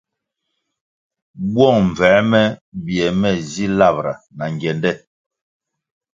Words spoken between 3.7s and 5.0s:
labʼra na ngyende.